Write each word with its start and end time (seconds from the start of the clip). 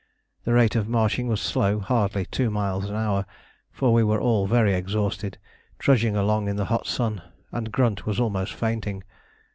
The 0.45 0.53
rate 0.53 0.75
of 0.75 0.87
marching 0.87 1.27
was 1.27 1.39
slow, 1.39 1.77
hardly 1.79 2.25
two 2.25 2.49
miles 2.49 2.89
an 2.89 2.95
hour, 2.95 3.23
for 3.71 3.93
we 3.93 4.03
were 4.03 4.19
all 4.19 4.47
very 4.47 4.73
exhausted, 4.73 5.37
trudging 5.77 6.15
along 6.15 6.47
in 6.47 6.55
the 6.55 6.65
hot 6.73 6.87
sun, 6.87 7.21
and 7.51 7.71
Grunt 7.71 8.07
was 8.07 8.19
almost 8.19 8.55
fainting. 8.55 9.03